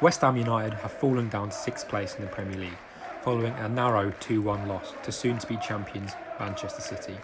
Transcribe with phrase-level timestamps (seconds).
[0.00, 2.78] West Ham United have fallen down to sixth place in the Premier League
[3.22, 7.16] following a narrow 2 1 loss to soon to be champions Manchester City.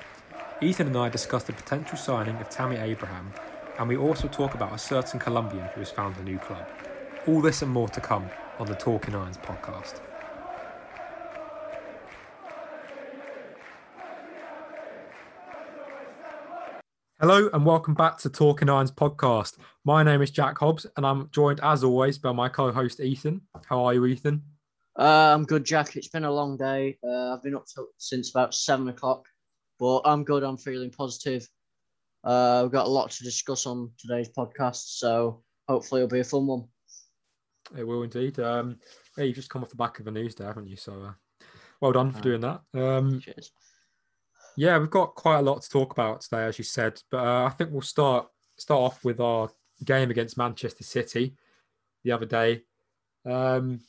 [0.60, 3.32] Ethan and I discussed the potential signing of Tammy Abraham,
[3.78, 6.66] and we also talk about a certain Colombian who has found a new club.
[7.28, 10.00] All this and more to come on the Talking Irons podcast.
[17.26, 19.56] Hello and welcome back to Talking Irons podcast.
[19.82, 23.40] My name is Jack Hobbs and I'm joined as always by my co-host Ethan.
[23.64, 24.42] How are you, Ethan?
[24.98, 25.96] Uh, I'm good, Jack.
[25.96, 26.98] It's been a long day.
[27.02, 29.24] Uh, I've been up till, since about seven o'clock,
[29.78, 30.42] but I'm good.
[30.42, 31.48] I'm feeling positive.
[32.24, 36.24] Uh, we've got a lot to discuss on today's podcast, so hopefully it'll be a
[36.24, 36.64] fun one.
[37.74, 38.38] It will indeed.
[38.38, 38.76] Um,
[39.16, 40.76] yeah, you've just come off the back of a news day, haven't you?
[40.76, 41.44] So, uh,
[41.80, 42.60] well done for doing that.
[42.74, 43.50] Um, Cheers.
[44.56, 47.02] Yeah, we've got quite a lot to talk about today, as you said.
[47.10, 49.50] But uh, I think we'll start start off with our
[49.84, 51.34] game against Manchester City
[52.04, 52.62] the other day.
[53.26, 53.80] Um,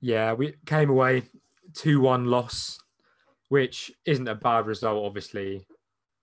[0.00, 1.24] yeah, we came away
[1.74, 2.78] two one loss,
[3.48, 5.66] which isn't a bad result, obviously,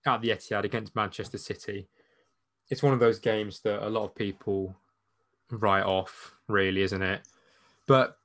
[0.06, 1.88] at the Etihad against Manchester City.
[2.70, 4.74] It's one of those games that a lot of people
[5.50, 7.20] write off, really, isn't it?
[7.86, 8.16] But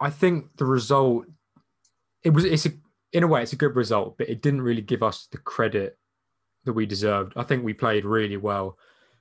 [0.00, 1.26] I think the result
[2.24, 2.72] it was it's a
[3.12, 5.98] in a way, it's a good result, but it didn't really give us the credit
[6.64, 7.34] that we deserved.
[7.36, 8.78] I think we played really well,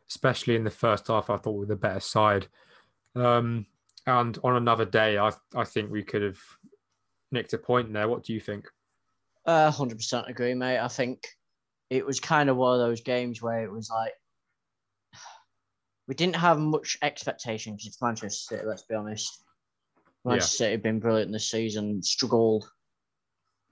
[0.10, 1.30] especially in the first half.
[1.30, 2.48] I thought we were the better side.
[3.16, 3.66] Um,
[4.08, 6.40] and on another day, I I think we could have
[7.32, 8.08] nicked a point there.
[8.08, 8.68] What do you think?
[9.46, 10.80] Uh, hundred percent agree, mate.
[10.80, 11.28] I think
[11.90, 14.14] it was kind of one of those games where it was like
[16.08, 18.66] we didn't have much expectation because it's Manchester City.
[18.66, 19.44] Let's be honest.
[20.24, 20.58] Manchester yeah.
[20.58, 22.70] City have been brilliant this season, struggled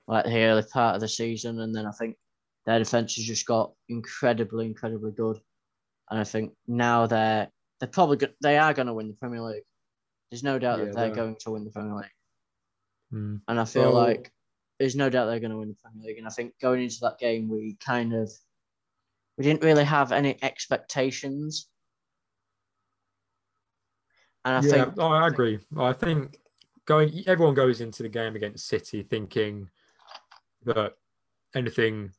[0.10, 2.18] like the early part of the season, and then I think
[2.66, 5.40] their defense has just got incredibly, incredibly good.
[6.10, 7.48] And I think now they're
[7.80, 9.64] they're probably go- they are going to win the Premier League.
[10.32, 12.06] There's no doubt yeah, that they're, they're, going to win the Premier League.
[13.14, 13.42] Mm.
[13.48, 14.32] And I feel well, like
[14.80, 16.18] there's no doubt they're going to win the Premier League.
[16.18, 18.32] And I think going into that game, we kind of
[19.38, 21.68] we didn't really have any expectations.
[24.44, 25.60] And I yeah, think oh, I agree.
[25.78, 26.40] I think
[26.86, 29.70] going everyone goes into the game against City thinking
[30.66, 30.94] that
[31.56, 32.12] anything,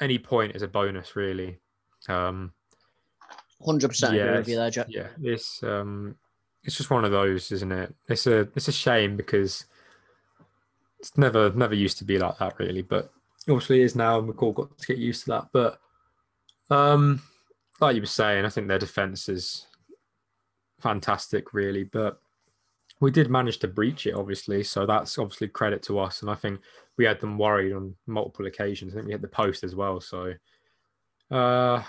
[0.00, 1.58] any point is a bonus, really.
[2.08, 2.52] Um,
[3.64, 4.86] Hundred percent agree with you there, Jack.
[4.88, 6.14] Yeah, it's um,
[6.62, 7.92] it's just one of those, isn't it?
[8.08, 9.64] It's a it's a shame because
[11.00, 12.82] it's never never used to be like that, really.
[12.82, 13.10] But
[13.48, 15.48] obviously, it is now, and we've all got to get used to that.
[15.52, 15.80] But
[16.70, 17.20] um,
[17.80, 19.66] like you were saying, I think their defense is
[20.80, 21.82] fantastic, really.
[21.82, 22.20] But
[23.00, 24.62] we did manage to breach it, obviously.
[24.62, 26.22] So that's obviously credit to us.
[26.22, 26.60] And I think
[26.98, 28.92] we had them worried on multiple occasions.
[28.92, 30.00] I think we hit the post as well.
[30.00, 30.34] So,
[31.30, 31.82] uh,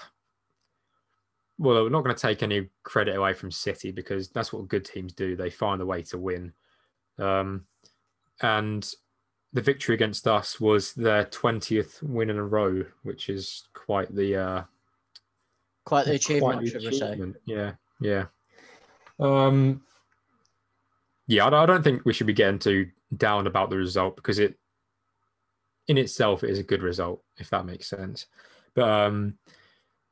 [1.57, 4.85] well, we're not going to take any credit away from City because that's what good
[4.85, 5.35] teams do.
[5.35, 6.53] They find a way to win.
[7.17, 7.65] Um,
[8.41, 8.89] and
[9.51, 14.35] the victory against us was their 20th win in a row, which is quite the
[14.35, 14.63] uh,
[15.85, 17.35] quite the achievement, quite the achievement.
[17.45, 18.25] Yeah, yeah.
[19.19, 19.81] Um,
[21.27, 22.87] yeah, I don't think we should be getting too
[23.17, 24.57] down about the result because it,
[25.89, 28.27] in itself, is a good result if that makes sense.
[28.75, 29.37] But um,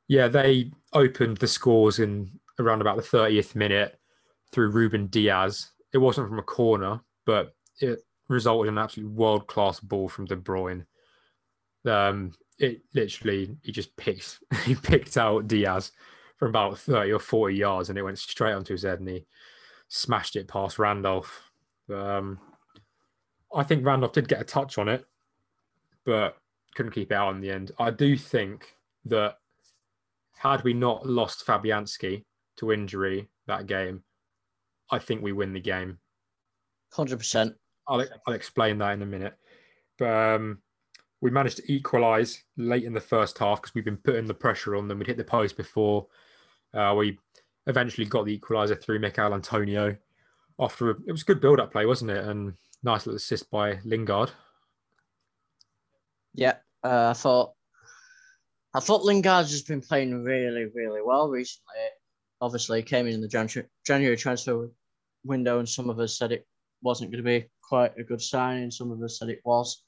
[0.07, 3.99] yeah, they opened the scores in around about the 30th minute
[4.51, 5.71] through Ruben Dias.
[5.93, 10.25] It wasn't from a corner, but it resulted in an absolute world class ball from
[10.25, 10.85] De Bruyne.
[11.85, 15.91] Um, it literally he just picked he picked out Dias
[16.37, 19.25] from about 30 or 40 yards and it went straight onto his head and he
[19.87, 21.51] smashed it past Randolph.
[21.93, 22.39] Um,
[23.55, 25.05] I think Randolph did get a touch on it,
[26.07, 26.37] but
[26.73, 27.71] couldn't keep it out in the end.
[27.77, 28.73] I do think
[29.05, 29.35] that
[30.35, 32.23] had we not lost Fabianski
[32.57, 34.03] to injury that game,
[34.89, 35.99] I think we win the game.
[36.93, 37.53] Hundred percent.
[37.87, 39.37] I'll I'll explain that in a minute.
[39.99, 40.59] But um,
[41.19, 44.75] we managed to equalise late in the first half because we've been putting the pressure
[44.75, 44.99] on them.
[44.99, 46.07] We'd hit the post before.
[46.73, 47.19] Uh, we
[47.65, 49.97] eventually got the equaliser through Michail Antonio.
[50.59, 52.23] After a, it was a good build-up play, wasn't it?
[52.23, 52.53] And
[52.83, 54.31] nice little assist by Lingard.
[56.37, 56.53] Yeah,
[56.83, 57.53] uh, I thought
[58.73, 61.75] I thought Lingard's just been playing really, really well recently.
[62.39, 64.69] Obviously, came in the January, January transfer
[65.25, 66.47] window, and some of us said it
[66.83, 68.69] wasn't going to be quite a good signing.
[68.69, 69.83] Some of us said it was.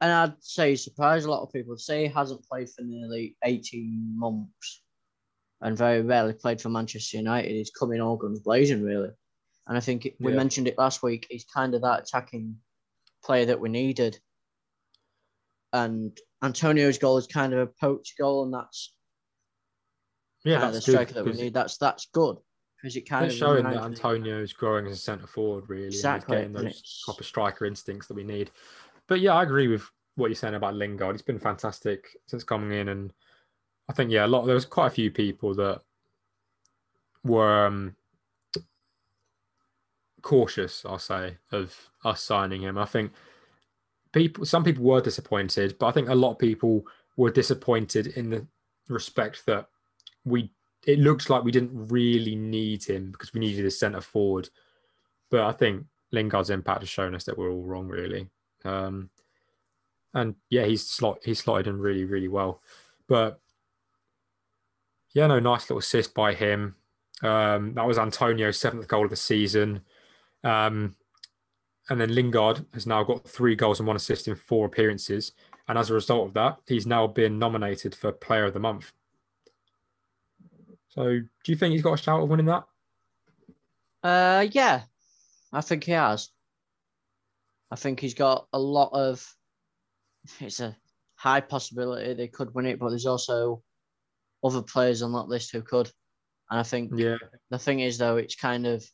[0.00, 1.76] And I'd say surprised a lot of people.
[1.76, 4.82] Say he hasn't played for nearly 18 months
[5.60, 7.50] and very rarely played for Manchester United.
[7.50, 9.10] He's coming all guns blazing, really.
[9.66, 10.38] And I think we yeah.
[10.38, 11.26] mentioned it last week.
[11.28, 12.56] He's kind of that attacking
[13.24, 14.18] player that we needed.
[15.74, 18.94] And Antonio's goal is kind of a poach goal, and that's
[20.44, 21.52] Yeah, kind of the striker that we need.
[21.52, 22.36] That's that's good
[22.80, 25.86] because it kind of showing that me- Antonio's growing as a centre forward, really.
[25.86, 28.52] Exactly, And getting those proper striker instincts that we need.
[29.08, 31.16] But yeah, I agree with what you're saying about Lingard.
[31.16, 33.12] He's been fantastic since coming in, and
[33.88, 34.46] I think yeah, a lot.
[34.46, 35.80] There was quite a few people that
[37.24, 37.96] were um,
[40.22, 40.84] cautious.
[40.86, 42.78] I'll say of us signing him.
[42.78, 43.10] I think
[44.14, 48.30] people, some people were disappointed, but I think a lot of people were disappointed in
[48.30, 48.46] the
[48.88, 49.68] respect that
[50.24, 50.50] we.
[50.86, 54.50] It looks like we didn't really need him because we needed a centre forward.
[55.30, 58.28] But I think Lingard's impact has shown us that we're all wrong, really.
[58.66, 59.08] Um,
[60.12, 62.60] and yeah, he's slot he's slotted in really, really well.
[63.08, 63.40] But
[65.12, 66.76] yeah, no, nice little assist by him.
[67.22, 69.80] Um, that was Antonio's seventh goal of the season.
[70.42, 70.96] Um,
[71.90, 75.32] and then Lingard has now got three goals and one assist in four appearances.
[75.68, 78.92] And as a result of that, he's now been nominated for Player of the Month.
[80.88, 82.64] So, do you think he's got a shout of winning that?
[84.02, 84.82] Uh, yeah,
[85.52, 86.30] I think he has.
[87.70, 89.26] I think he's got a lot of.
[90.40, 90.76] It's a
[91.16, 93.62] high possibility they could win it, but there's also
[94.42, 95.90] other players on that list who could.
[96.50, 97.16] And I think Yeah,
[97.50, 98.84] the thing is, though, it's kind of,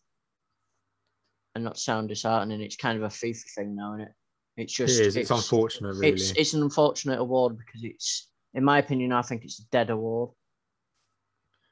[1.60, 4.12] and not sound disheartening, it's kind of a FIFA thing now, isn't it?
[4.56, 5.16] It's just is.
[5.16, 6.08] It's, unfortunate, really.
[6.08, 9.90] It's it's an unfortunate award because it's, in my opinion, I think it's a dead
[9.90, 10.30] award.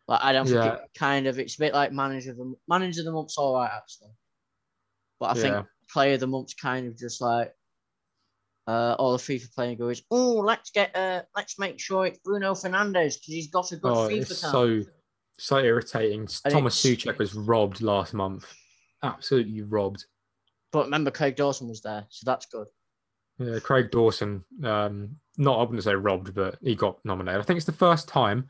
[0.07, 0.75] Like I don't think Yeah.
[0.75, 3.55] it kind of it's a bit like manager of the manager of the month's all
[3.57, 4.11] right actually,
[5.21, 5.43] but I Yeah.
[5.43, 7.53] think player of the month's kind of just like
[8.67, 12.53] uh, all the FIFA playing goes, oh let's get uh let's make sure it's Bruno
[12.53, 14.83] Fernandes because he's got a good Oh, FIFA it's so
[15.39, 16.21] so irritating.
[16.45, 18.47] And Thomas it's- Soucek was robbed last month.
[19.03, 20.05] Absolutely robbed.
[20.73, 22.67] But remember, Craig Dawson was there, so that's good.
[23.39, 27.41] Yeah, Craig Dawson, um, not I wouldn't say robbed, but he got nominated.
[27.41, 28.49] I think it's the first time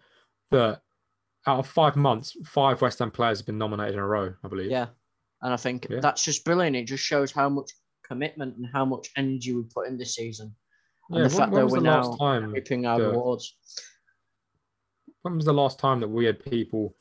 [0.50, 0.81] that
[1.47, 4.33] out of five months, five West Ham players have been nominated in a row.
[4.43, 4.71] I believe.
[4.71, 4.87] Yeah,
[5.43, 6.00] and I think Yeah.
[6.00, 6.75] that's just brilliant.
[6.77, 7.71] It just shows how much
[8.03, 10.55] commitment and how much energy we put in this season,
[11.11, 12.50] and Yeah, the when, fact when that we're now last time?
[12.53, 13.55] reaping our the- rewards.
[15.23, 16.97] When was the last time that we had people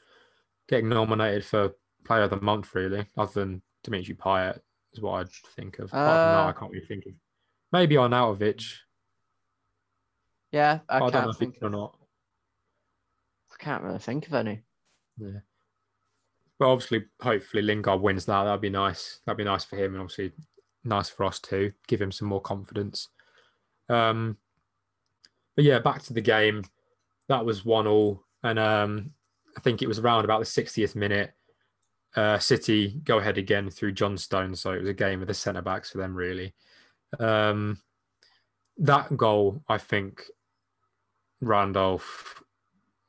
[0.68, 1.74] getting nominated for
[2.08, 2.74] Player of the Month?
[2.74, 4.60] Really, other than Dimitri Payet,
[4.94, 5.86] is what I'd think of.
[5.86, 7.14] Apart from that, Uh, I can't really think of.
[7.72, 8.64] Maybe Arnautovic.
[10.52, 11.98] Yeah, I, I, don't know can't if or not.
[13.52, 14.64] I can't really think of any.
[15.18, 15.40] Yeah.
[16.58, 18.46] But obviously, hopefully Lingard wins that.
[18.46, 19.20] That'd be nice.
[19.26, 20.32] That'd be nice for him, and obviously
[20.84, 21.74] nice for us too.
[21.88, 23.10] Give him some more confidence.
[23.90, 24.38] Um,
[25.56, 26.64] but yeah, back to the game.
[27.28, 29.12] That was one all, and um,
[29.58, 31.34] I think it was around about the 60th minute.
[32.18, 35.36] Uh, City go ahead again through John Stone, so it was a game of the
[35.36, 36.56] centre backs for them really.
[37.20, 37.78] Um,
[38.80, 40.24] that goal, I think,
[41.42, 42.42] Randolph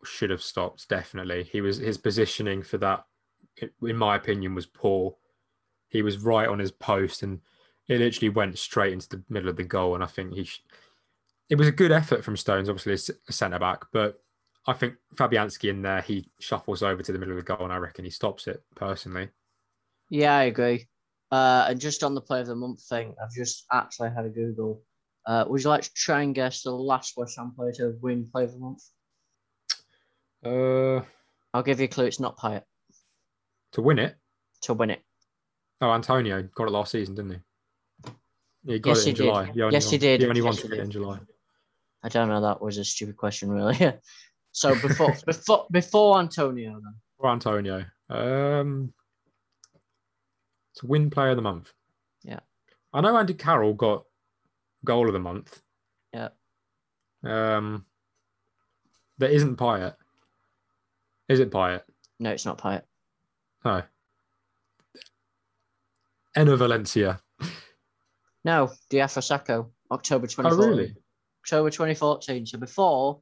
[0.04, 0.90] should have stopped.
[0.90, 3.06] Definitely, he was his positioning for that,
[3.82, 5.16] in my opinion, was poor.
[5.88, 7.40] He was right on his post, and
[7.88, 9.94] it literally went straight into the middle of the goal.
[9.94, 10.62] And I think he, sh-
[11.48, 14.20] it was a good effort from Stones, obviously a centre back, but
[14.68, 17.72] I think Fabianski in there, he shuffles over to the middle of the goal, and
[17.72, 19.30] I reckon he stops it personally.
[20.10, 20.86] Yeah, I agree.
[21.32, 24.28] Uh, and just on the play of the month thing, I've just actually had a
[24.28, 24.82] Google.
[25.26, 28.28] Uh, would you like to try and guess the last West Ham player to win
[28.30, 28.82] play of the month?
[30.44, 31.02] Uh,
[31.54, 32.04] I'll give you a clue.
[32.04, 32.62] It's not Payet
[33.72, 34.16] to win it,
[34.62, 35.02] to win it.
[35.80, 37.42] oh Antonio got it last season, didn't
[38.66, 38.72] he?
[38.74, 39.22] He got Yes, it in did.
[39.24, 39.44] July.
[39.46, 40.20] He only Yes, he did.
[40.20, 41.20] He only Yes, won it in July.
[42.02, 42.40] I don't know.
[42.42, 43.76] That was a stupid question, really.
[44.52, 47.84] so before before before Antonio, then For Antonio.
[48.10, 48.92] Um,
[50.76, 51.72] to win player of the month.
[52.22, 52.40] Yeah.
[52.92, 54.04] I know Andy Carroll got
[54.84, 55.60] goal of the month.
[56.14, 56.28] Yeah.
[57.24, 57.84] Um,
[59.18, 59.94] there isn't Payet.
[61.28, 61.82] Is it Payet?
[62.20, 62.82] no, it's not Payet.
[63.64, 63.82] No.
[66.36, 67.20] Enner Valencia.
[68.44, 70.94] No, Diafra Sakho, October Oh, really?
[71.44, 72.46] October 2014.
[72.46, 73.20] So before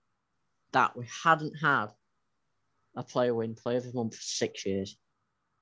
[0.77, 1.87] that, we hadn't had
[2.97, 4.97] a player win player of the month for six years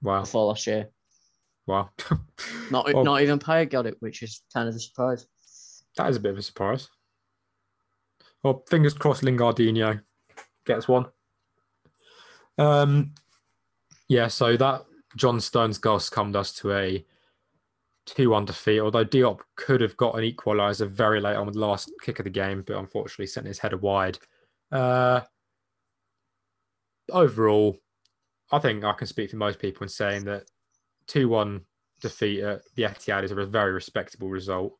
[0.02, 0.21] Wow.
[0.21, 0.88] before last year.
[1.66, 1.90] Wow.
[2.71, 5.26] Not Well- not even Payet got it, which is kind of a surprise.
[5.97, 6.88] That is a bit of a surprise.
[8.42, 10.02] Well, fingers crossed Lingardino
[10.66, 11.06] gets one.
[12.59, 13.14] Um,
[14.09, 14.85] yeah, so that
[15.16, 17.04] John Stones goal succumbed us to a
[18.06, 21.61] 2 1 defeat, although Diop could have got an equaliser very late on with the
[21.61, 24.18] last kick of the game, but unfortunately sent his header wide.
[24.75, 25.21] Uh,
[27.12, 27.78] overall,
[28.50, 30.45] I think I can speak for most people in saying that
[31.07, 31.61] 2 1
[32.00, 34.75] defeat at the Etihad is a very respectable result.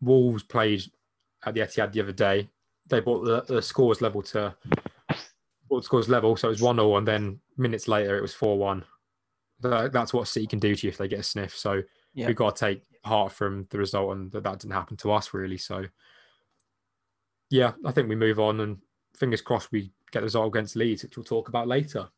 [0.00, 0.82] Wolves played
[1.44, 2.48] at the Etihad the other day.
[2.88, 4.54] They brought the, the scores level to
[5.66, 8.58] scored scores level, so it was one 0 and then minutes later it was four
[8.58, 8.84] one.
[9.60, 11.54] That's what City can do to you if they get a sniff.
[11.54, 11.82] So
[12.14, 12.26] Yeah.
[12.26, 15.34] we've got to take heart from the result, and that, that didn't happen to us
[15.34, 15.58] really.
[15.58, 15.84] So
[17.50, 18.78] yeah, I think we move on, and
[19.20, 22.08] fingers crossed we get the result against Leeds, which we'll talk about later.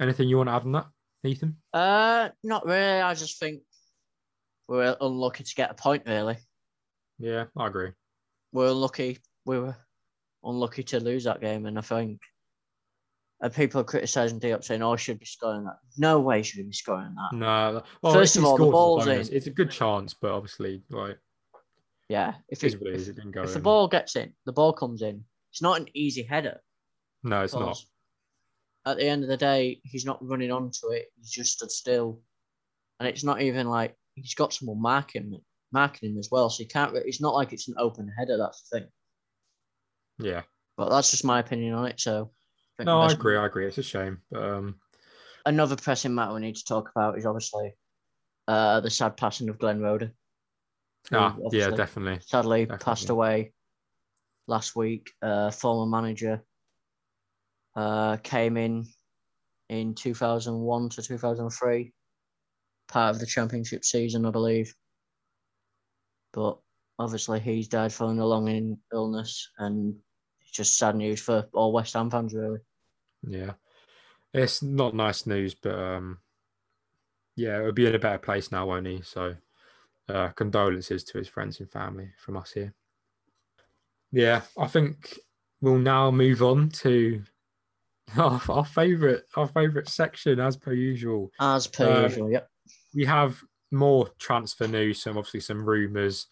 [0.00, 0.86] Anything you want to add on that,
[1.24, 1.56] Ethan?
[1.72, 3.00] Uh, not really.
[3.00, 3.60] I just think
[4.66, 6.02] we're unlucky to get a point.
[6.06, 6.36] Really,
[7.18, 7.90] Yeah, I agree.
[8.52, 9.18] we're unlucky.
[9.44, 9.76] We were
[10.42, 12.20] unlucky to lose that game, and I think.
[13.42, 16.56] And people are criticising Diop saying, "Oh, I should be scoring that." No way should
[16.56, 17.36] he be scoring that.
[17.36, 19.36] No, well, First of all, the it's a ball's in.
[19.36, 21.18] It's a good chance, but obviously, like,
[22.08, 23.08] Yeah, if it is it, it is.
[23.08, 25.22] if, It didn't go if the ball gets in, the ball comes in.
[25.56, 26.60] It's not an easy header.
[27.22, 27.82] No, it's not.
[28.84, 31.06] At the end of the day, he's not running onto it.
[31.16, 32.20] He's just stood still,
[33.00, 35.40] and it's not even like he's got someone marking
[35.72, 36.50] marking him as well.
[36.50, 36.94] So he can't.
[36.94, 38.36] It's not like it's an open header.
[38.36, 38.88] That's the thing.
[40.18, 40.42] Yeah.
[40.76, 42.00] But that's just my opinion on it.
[42.00, 42.32] So
[42.78, 43.38] I No, I agree.
[43.38, 43.66] I agree.
[43.66, 44.74] It's a shame, but um,
[45.46, 47.74] Another pressing matter we need to talk about is obviously
[48.46, 50.12] uh, the sad passing of Glenn Roeder.
[51.14, 52.20] ah, yeah, definitely.
[52.20, 52.84] Sadly, Definitely.
[52.84, 53.54] passed away
[54.46, 55.12] last week.
[55.22, 56.42] Uh, former manager
[57.74, 58.86] uh, came in
[59.68, 61.92] in 2001 to 2003,
[62.88, 64.74] part of the championship season, I believe.
[66.32, 66.58] But
[66.98, 69.96] obviously, he's died following a long illness, and
[70.40, 72.60] it's just sad news for all West Ham fans, really.
[73.26, 73.52] Yeah,
[74.32, 76.18] it's not nice news, but um,
[77.34, 79.02] yeah, it'll be in a better place now, won't he?
[79.02, 79.34] So,
[80.08, 82.74] uh, condolences to his friends and family from us here.
[84.12, 85.18] Yeah, I think
[85.60, 87.22] we'll now move on to
[88.16, 91.30] our, our favorite, our favorite section, as per usual.
[91.40, 92.48] As per Uh, usual, yep.
[92.94, 93.40] we have
[93.72, 96.26] more transfer news, some obviously some rumours,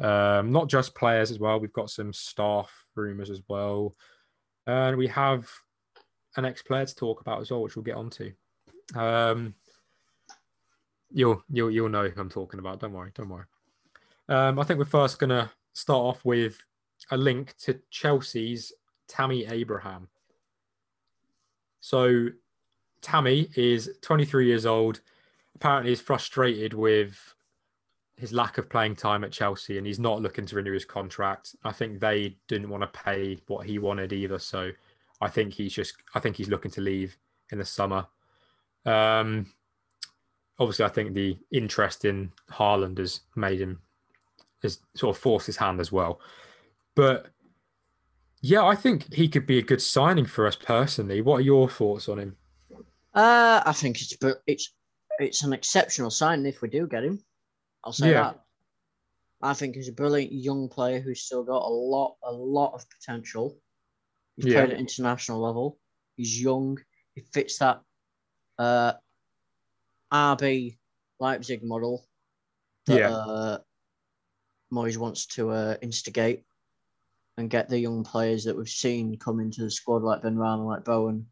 [0.00, 1.60] um, not just players as well.
[1.60, 3.94] We've got some staff rumours as well,
[4.66, 5.48] and we have
[6.36, 8.32] an ex-player to talk about as well, which we'll get onto.
[8.94, 9.54] Um,
[11.10, 12.80] you'll you'll you'll know who I'm talking about.
[12.80, 13.44] Don't worry, don't worry.
[14.28, 16.58] Um, I think we're first gonna start off with
[17.10, 18.72] a link to Chelsea's
[19.06, 20.08] Tammy Abraham.
[21.80, 22.28] So
[23.00, 25.00] Tammy is 23 years old
[25.54, 27.34] apparently is frustrated with
[28.16, 31.54] his lack of playing time at Chelsea and he's not looking to renew his contract.
[31.64, 34.38] I think they didn't want to pay what he wanted either.
[34.38, 34.70] So
[35.20, 37.16] I think he's just I think he's looking to leave
[37.50, 38.06] in the summer.
[38.84, 39.52] Um
[40.58, 43.80] obviously I think the interest in Haaland has made him
[44.62, 46.20] has sort of forced his hand as well.
[46.98, 47.28] But
[48.40, 51.20] yeah, I think he could be a good signing for us personally.
[51.20, 52.36] What are your thoughts on him?
[53.14, 54.74] Uh, I think it's br- it's
[55.20, 57.22] it's an exceptional signing if we do get him.
[57.84, 58.22] I'll say Yeah.
[58.22, 58.40] that.
[59.42, 62.84] I think he's a brilliant young player who's still got a lot a lot of
[62.90, 63.56] potential.
[64.34, 64.64] He's Yeah.
[64.64, 65.78] played at international level.
[66.16, 66.78] He's young.
[67.14, 67.80] He fits that
[68.58, 68.94] uh,
[70.12, 70.76] RB
[71.20, 72.08] Leipzig model
[72.86, 73.14] that Yeah.
[73.14, 73.58] uh,
[74.72, 76.44] Moyes wants to uh, instigate
[77.38, 80.84] and get the young players that we've seen come into the squad like Benrahma, like
[80.84, 81.26] Bowen.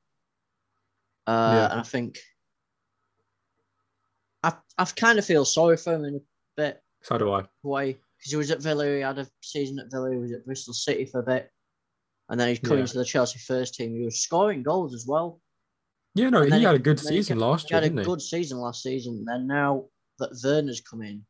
[1.26, 1.70] Uh, Yeah.
[1.72, 2.18] And I think
[4.42, 6.20] I I kind of feel sorry for him in a
[6.56, 7.44] bit So do I.
[7.62, 8.86] way because he was at Villa.
[8.86, 10.12] He had a season at Villa.
[10.12, 11.50] He was at Bristol City for a bit,
[12.28, 12.86] and then he's coming Yeah.
[12.86, 13.94] to the Chelsea first team.
[13.96, 15.40] He was scoring goals as well.
[16.14, 17.92] Yeah, no, And then he he- had a good he season last He year, had
[17.92, 18.04] a he?
[18.04, 19.16] good season last season.
[19.16, 19.86] And then now
[20.18, 21.26] that Werner's come in,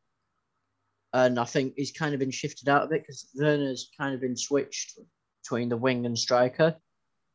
[1.25, 4.20] and I think he's kind of been shifted out of it because Werner's kind of
[4.20, 4.99] been switched
[5.42, 6.76] between the wing and striker.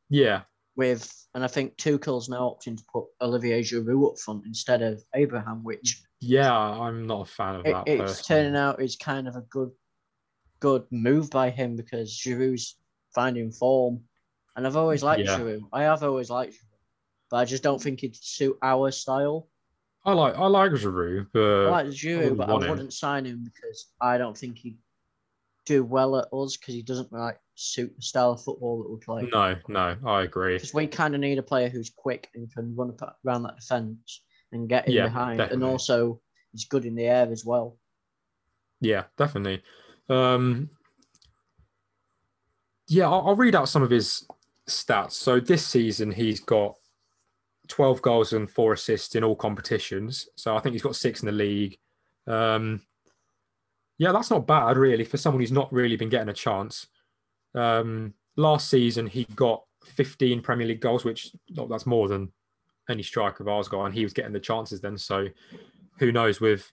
[0.10, 0.42] Yeah,
[0.76, 5.02] With and I think Tuchel's now opting to put Olivier Giroud up front instead of
[5.16, 7.88] Abraham, which yeah, I'm not a fan of it, that.
[7.88, 8.44] it's personally.
[8.44, 9.72] turning out is kind of a good
[10.60, 12.78] good move by him because Giroud's
[13.16, 14.02] finding form.
[14.56, 15.40] And I've always liked Yeah.
[15.40, 15.62] Giroud.
[15.74, 16.78] I have always liked Giroud.
[17.32, 19.48] But I just don't think he'd suit our style.
[20.04, 23.44] I like I like Giroud, but I like Giroud, wouldn't but I wouldn't sign him
[23.44, 24.78] because I don't think he'd
[25.66, 28.98] do well at us because he doesn't like suit the style of football that we
[29.00, 29.30] play.
[29.32, 30.56] no, no, I agree.
[30.56, 34.24] Because we kind of need a player who's quick and can run around that defence
[34.52, 35.64] and get in Yeah, behind, definitely.
[35.64, 36.20] and also
[36.52, 37.78] he's good in the air as well.
[38.80, 39.62] Yeah, definitely.
[40.10, 40.72] Um,
[42.88, 44.26] yeah, I'll, I'll read out some of his
[44.68, 45.12] stats.
[45.12, 46.76] So this season, he's got
[47.72, 50.28] 12 goals and four assists in all competitions.
[50.36, 51.78] So I think he's got six in the league.
[52.28, 52.82] Um,
[53.98, 56.88] yeah, that's not bad, really, for someone who's not really been getting a chance.
[57.56, 62.32] Um, last season, he got 15 Premier League goals, which oh, that's more than
[62.90, 64.98] any striker of ours got, and he was getting the chances then.
[64.98, 65.28] So
[66.00, 66.70] who knows with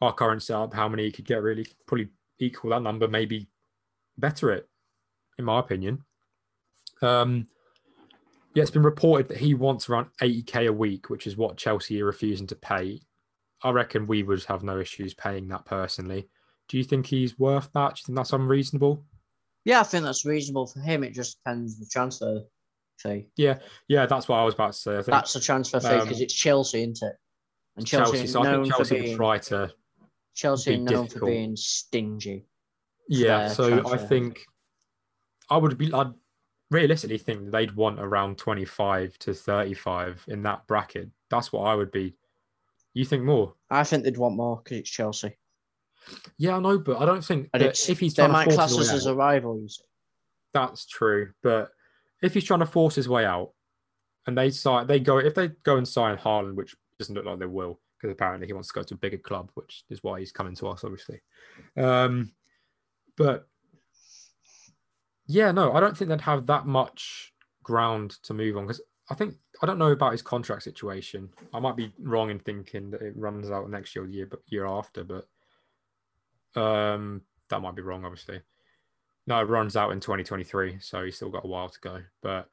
[0.00, 3.48] our current setup how many he could get really probably equal that number, maybe
[4.16, 4.68] better it,
[5.36, 6.04] in my opinion.
[7.02, 7.48] Um,
[8.58, 12.02] Yeah, it's been reported that he wants around 80k a week, which is what Chelsea
[12.02, 13.00] are refusing to pay.
[13.62, 16.28] I reckon we would have no issues paying that personally.
[16.68, 17.94] Do you think he's worth that?
[17.94, 19.04] Do you think that's unreasonable?
[19.64, 21.04] Yeah, I think that's reasonable for him.
[21.04, 22.40] It just depends the transfer
[23.00, 23.28] fee.
[23.36, 24.92] Yeah, yeah, that's what I was about to say.
[24.94, 27.14] I think That's the transfer fee because um, it's Chelsea, isn't it?
[27.76, 28.24] And Chelsea, Chelsea.
[28.24, 29.72] is So I known think Chelsea being try to.
[30.34, 32.44] Chelsea known for being stingy.
[33.08, 34.40] Yeah, so I think
[35.48, 35.92] I would be.
[35.92, 36.12] I'd
[36.70, 41.08] realistically think they'd want around 25 to 35 in that bracket.
[41.30, 42.14] That's what I would be.
[42.94, 43.54] You think more?
[43.70, 45.36] I think they'd want more because it's Chelsea.
[46.38, 48.70] Yeah, I know, but I don't think if he's they trying might to force class
[48.70, 49.66] his us way as out, a rival.
[50.54, 51.32] That's true.
[51.42, 51.70] But
[52.22, 53.52] if he's trying to force his way out,
[54.26, 57.38] and they sign, they go if they go and sign Haaland, which doesn't look like
[57.38, 60.18] they will, because apparently he wants to go to a bigger club, which is why
[60.18, 61.20] he's coming to us, obviously.
[61.76, 62.32] Um,
[63.16, 63.48] but
[65.28, 67.32] yeah, no, I don't think they'd have that much
[67.62, 68.80] ground to move on because
[69.10, 71.28] I think I don't know about his contract situation.
[71.52, 74.66] I might be wrong in thinking that it runs out next year, year, but year
[74.66, 75.28] after, but
[76.60, 78.40] um, that might be wrong, obviously.
[79.26, 82.00] No, it runs out in 2023, so he's still got a while to go.
[82.22, 82.48] But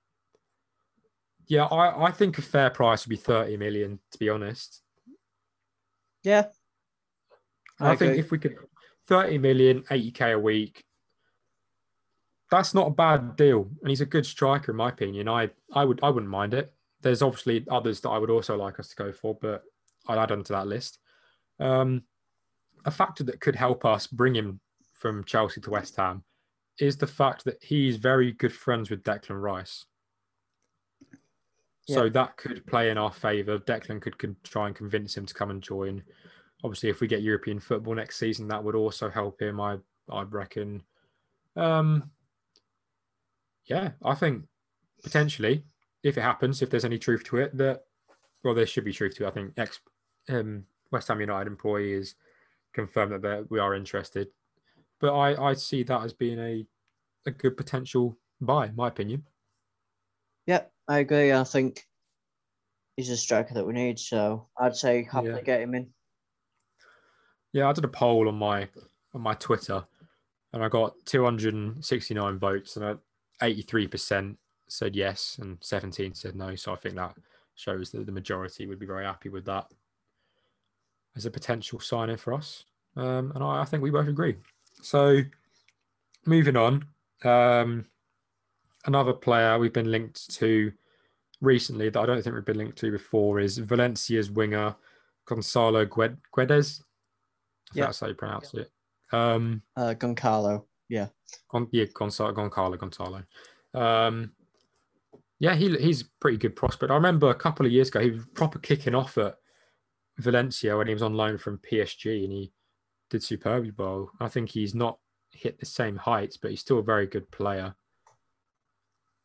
[1.48, 4.82] yeah, I, I think a fair price would be 30 million, to be honest.
[6.24, 6.48] Yeah,
[7.80, 8.58] I, I think if we could
[9.08, 10.84] 30 million, 80k a week,
[12.52, 13.70] that's not a bad deal.
[13.82, 15.28] And he's a good striker, in my opinion.
[15.28, 16.74] I, I would I wouldn't mind it.
[17.02, 19.64] There's obviously others that I would also like us to go for, but
[20.08, 21.00] I'd add onto that list.
[21.60, 22.04] Um,
[22.86, 24.60] a factor that could help us bring him
[24.94, 26.24] from Chelsea to West Ham
[26.80, 29.86] is the fact that he's very good friends with Declan Rice.
[31.88, 32.10] So Yeah.
[32.10, 33.60] that could play in our favour.
[33.60, 36.04] Declan could, could try and convince him to come and join.
[36.64, 39.60] Obviously, if we get European football next season, that would also help him.
[39.62, 39.78] I
[40.10, 40.84] I reckon.
[41.56, 42.12] Um,
[43.68, 44.46] yeah, I think
[45.04, 45.64] potentially,
[46.04, 47.84] if it happens, if there's any truth to it, that
[48.44, 49.28] well, there should be truth to it.
[49.28, 49.80] I think ex
[50.30, 52.16] um, West Ham United employees
[52.74, 54.28] confirmed that we are interested,
[55.00, 56.66] but I I see that as being a
[57.26, 59.26] a good potential buy, in my opinion.
[60.48, 61.34] Yep, I agree.
[61.34, 61.84] I think
[62.98, 63.98] he's a striker that we need.
[63.98, 65.42] So I'd say happily Yeah.
[65.42, 65.92] get him in.
[67.54, 68.70] Yeah, I did a poll on my
[69.14, 69.86] on my Twitter,
[70.54, 73.00] and I got 269 votes, and
[73.42, 76.56] 83 percent said yes, and 17 said no.
[76.56, 77.16] So I think that
[77.56, 79.68] shows that the majority would be very happy with that
[81.16, 82.66] as a potential signing for us,
[82.98, 84.36] um, and I, I think we both agree.
[84.82, 85.22] So
[86.26, 86.86] moving on,
[87.24, 87.86] um,
[88.86, 90.72] another player we've been linked to
[91.42, 94.76] recently that I don't think we've been linked to before is Valencia's winger
[95.26, 96.82] Gonzalo Guedes.
[96.82, 96.84] I
[97.74, 97.86] Yeah.
[97.86, 98.72] that's how you pronounce it.
[99.12, 100.66] Um, Uh, Goncalo.
[100.90, 101.08] Yeah.
[101.50, 103.24] Gon, yeah, Gonzalo, Goncalo, Gonzalo.
[103.74, 104.32] Um,
[105.40, 106.92] yeah, he he's pretty good prospect.
[106.92, 109.36] I remember a couple of years ago he was proper kicking off at
[110.18, 112.54] Valencia when he was on loan from PSG, and he
[113.10, 114.10] did superbly well.
[114.20, 115.00] I think he's not
[115.32, 117.76] hit the same heights, but he's still a very good player.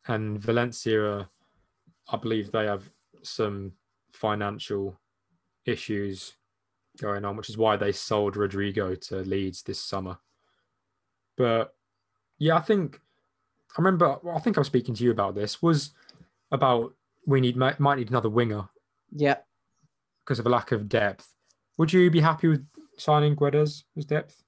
[0.07, 1.29] And Valencia,
[2.09, 2.89] I believe they have
[3.23, 3.73] some
[4.11, 4.99] financial
[5.65, 6.33] issues
[6.99, 10.17] going on, which is why they sold Rodrigo to Leeds this summer.
[11.37, 11.73] But
[12.39, 12.99] yeah, I think
[13.77, 14.17] I remember.
[14.33, 15.61] I think I was speaking to you about this.
[15.61, 15.91] Was
[16.51, 16.93] about
[17.25, 18.67] we need might might need another winger
[19.11, 19.37] Yeah.
[20.25, 21.27] because of a lack of depth.
[21.77, 22.65] Would you be happy with
[22.97, 24.43] signing Guedes as depth?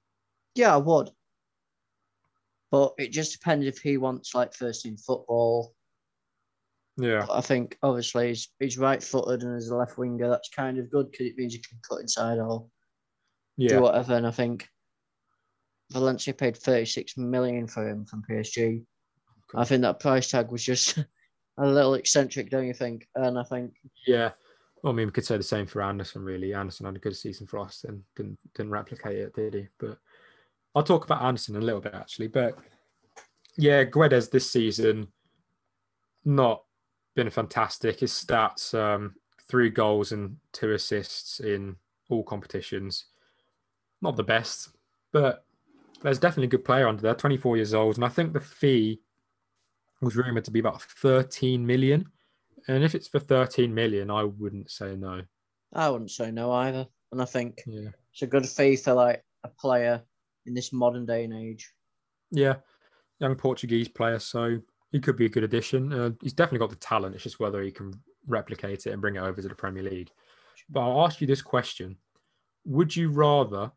[0.54, 1.10] Yeah, I would.
[2.70, 5.74] But it just depends if he wants like first team football.
[6.96, 10.78] Yeah, I think obviously he's, he's right footed and as a left winger, that's kind
[10.78, 12.66] of good because it means he can cut inside or
[13.58, 14.14] do whatever.
[14.14, 14.68] And I think
[15.92, 18.82] Valencia paid 36 million for him from PSG.
[19.54, 20.98] I think that price tag was just
[21.58, 23.06] a little eccentric, don't you think?
[23.14, 23.74] And I think,
[24.06, 24.30] yeah.
[24.82, 26.22] Well, I mean, we could say the same for Anderson.
[26.22, 29.68] Really, Anderson had a good season for us and didn't didn't replicate it, did he?
[29.78, 29.98] But
[30.74, 32.28] I'll talk about Anderson a little bit actually.
[32.28, 32.58] But
[33.56, 35.08] yeah, Guedes this season
[36.24, 36.64] not
[37.14, 38.00] been fantastic.
[38.00, 39.14] His stats: um,
[39.48, 41.76] three goals and two assists in
[42.10, 43.06] all competitions.
[44.02, 44.68] Not the best,
[45.12, 45.46] but
[46.04, 47.14] there's definitely a good player under there.
[47.14, 49.00] 24 years old, and I think the fee
[50.00, 52.06] was rumored to be about 13 million.
[52.68, 55.22] And if it's for 13 million, I wouldn't say no.
[55.72, 56.86] I wouldn't say no either.
[57.10, 57.88] And I think Yeah.
[58.12, 60.02] it's a good fee for like a player
[60.46, 61.72] in this modern day and age.
[62.30, 62.56] Yeah.
[63.20, 64.18] Young Portuguese player.
[64.18, 65.92] So he could be a good addition.
[65.92, 67.14] Uh, he's definitely got the talent.
[67.14, 67.92] It's just whether he can
[68.26, 70.10] replicate it and bring it over to the Premier League.
[70.70, 71.96] But I'll ask you this question
[72.66, 73.72] Would you rather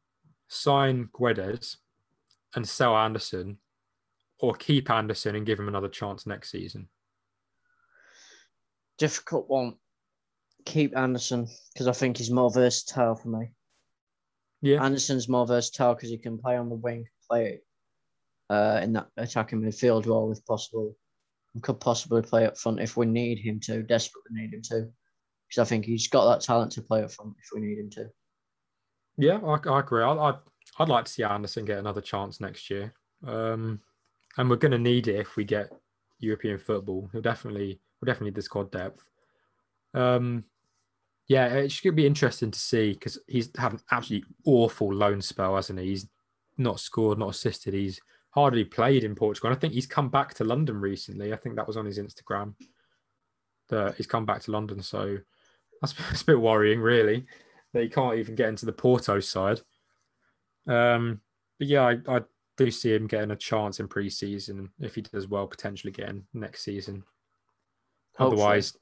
[0.48, 1.78] sign Guedes
[2.58, 3.60] and sell Anderson
[4.40, 6.90] or keep Anderson and give him another chance next season?
[8.98, 9.76] difficult one.
[10.66, 13.52] Keep Anderson because I think he's more versatile for me.
[14.62, 14.84] Yeah.
[14.84, 17.62] Anderson's more versatile because he can play on the wing, play
[18.50, 20.98] uh, in that attacking midfield role if possible,
[21.54, 24.88] and could possibly play up front if we need him to, desperately need him to.
[25.48, 27.90] Because I think he's got that talent to play up front if we need him
[27.92, 28.10] to.
[29.18, 30.04] Yeah, I, I agree.
[30.04, 30.34] I, I,
[30.80, 32.94] I'd like to see Anderson get another chance next year.
[33.26, 33.82] Um,
[34.38, 35.72] and we're going to need it if we get
[36.20, 37.10] European football.
[37.12, 39.08] He'll definitely, we'll definitely need the squad depth.
[39.94, 40.44] Um,
[41.28, 45.22] yeah, it's going to be interesting to see because he's had an absolutely awful loan
[45.22, 45.88] spell, hasn't he?
[45.88, 46.08] He's
[46.58, 47.74] not scored, not assisted.
[47.74, 48.00] He's
[48.32, 49.50] hardly played in Portugal.
[49.50, 51.34] And I think he's come back to London recently.
[51.34, 52.54] I think that was on his Instagram
[53.70, 54.82] that he's come back to London.
[54.82, 55.18] So
[55.82, 57.26] that's, that's a bit worrying, really,
[57.74, 59.60] that he can't even get into the Porto side.
[60.68, 61.22] Um,
[61.60, 62.22] but yeah, I, I
[62.58, 66.64] do see him getting a chance in pre-season if he does well, potentially getting next
[66.64, 67.04] season.
[68.18, 68.42] Hopefully.
[68.42, 68.78] Otherwise,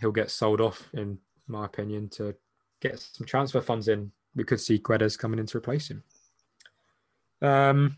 [0.00, 2.34] he'll get sold off, in my opinion, to
[2.80, 4.10] get some transfer funds in.
[4.34, 6.02] We could see Guedes coming in to replace him.
[7.42, 7.96] Um,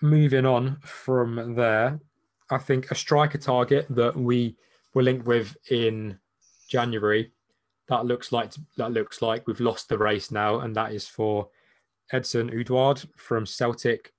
[0.00, 2.00] moving on from there,
[2.50, 4.56] I think a striker target that we
[4.94, 6.18] were linked with in
[6.68, 7.32] January.
[7.88, 11.48] That looks like that looks like we've lost the race now, and that is for
[12.12, 14.12] Odsonne Edouard from Celtic.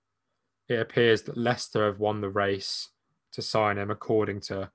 [0.68, 2.90] It appears that Leicester have won the race
[3.34, 4.72] to sign him, according to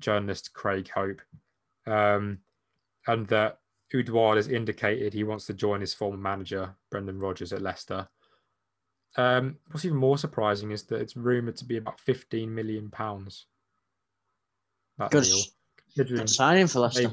[0.00, 1.20] journalist Craig Hope,
[1.86, 2.38] um,
[3.06, 3.58] and that
[3.92, 8.08] Edouard has indicated he wants to join his former manager Brendan Rodgers at Leicester.
[9.16, 13.46] Um, what's even more surprising is that it's rumored to be about 15 million pounds.
[14.98, 15.36] That Good, deal.
[15.38, 15.50] s-
[15.96, 17.10] good signing for Leicester.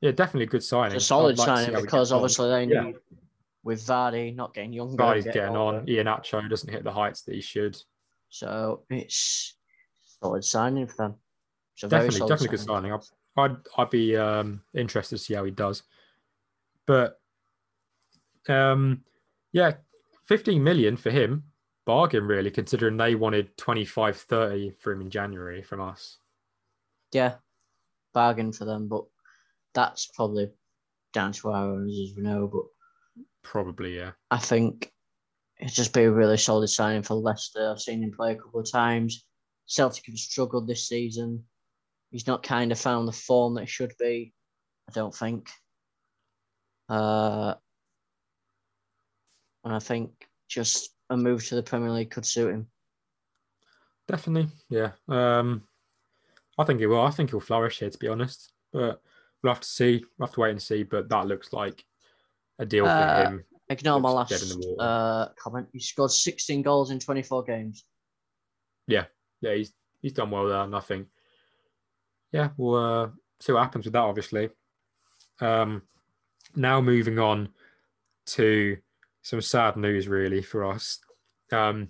[0.00, 0.96] yeah, definitely a good signing.
[0.96, 2.92] It's a solid like signing because obviously they need Yeah.
[3.62, 4.96] With Vardy not getting younger.
[4.96, 5.86] Vardy's getting on.
[5.86, 7.76] Iheanacho doesn't hit the heights that he should.
[8.30, 9.54] So it's
[10.22, 11.14] solid signing for them.
[11.74, 12.92] It's Definitely, definitely good signing.
[12.92, 13.00] I'd,
[13.36, 15.82] I'd, I'd be um, interested to see how he does.
[16.86, 17.20] But
[18.48, 19.04] um,
[19.52, 19.72] yeah,
[20.26, 21.44] 15 million for him,
[21.86, 26.18] bargain really, considering they wanted 25, 30 for him in January from us.
[27.12, 27.34] Yeah,
[28.12, 29.04] bargain for them, but
[29.74, 30.50] that's probably
[31.12, 32.46] down to our owners, as we know.
[32.46, 32.62] But
[33.42, 34.12] Probably, yeah.
[34.30, 34.92] I think
[35.58, 37.70] it'd just be a really solid signing for Leicester.
[37.70, 39.24] I've seen him play a couple of times.
[39.66, 41.44] Celtic have struggled this season.
[42.10, 44.32] He's not kind of found the form that he should be,
[44.88, 45.48] I don't think.
[46.88, 47.54] Uh,
[49.64, 50.10] and I think
[50.48, 52.66] just a move to the Premier League could suit him.
[54.08, 54.90] Definitely, yeah.
[55.08, 55.62] Um,
[56.58, 57.00] I think he will.
[57.00, 58.52] I think he'll flourish here, to be honest.
[58.72, 59.00] But
[59.42, 60.04] we'll have to see.
[60.18, 60.82] We'll have to wait and see.
[60.82, 61.84] But that looks like
[62.60, 63.44] a deal for Uh, him.
[63.68, 64.82] Ignore my last in the water.
[64.82, 65.68] uh, comment.
[65.72, 67.84] He scored 16 goals in 24 games.
[68.86, 69.04] Yeah,
[69.40, 71.06] yeah, he's he's done well there, Nothing.
[72.32, 73.08] Yeah, we'll uh,
[73.40, 74.00] see what happens with that.
[74.00, 74.50] Obviously,
[75.40, 75.82] um,
[76.56, 77.50] now moving on
[78.26, 78.76] to
[79.22, 80.98] some sad news, really for us.
[81.52, 81.88] Um,